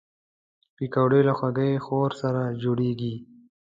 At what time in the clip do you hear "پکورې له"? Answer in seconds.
0.75-1.33